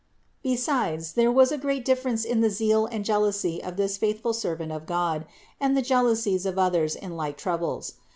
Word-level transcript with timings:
Besides, 0.41 1.13
there 1.13 1.31
was 1.31 1.51
a 1.51 1.59
great 1.59 1.85
difference 1.85 2.25
in 2.25 2.41
the 2.41 2.49
zeal 2.49 2.87
and 2.87 3.05
jealousy 3.05 3.61
of 3.63 3.77
this 3.77 3.97
faithful 3.97 4.33
servant 4.33 4.71
of 4.71 4.87
God 4.87 5.27
and 5.59 5.77
the 5.77 5.83
jealousies 5.83 6.43
of 6.47 6.57
others 6.57 6.95
in 6.95 7.15
like 7.15 7.37
trou 7.37 7.59
bles. 7.59 7.93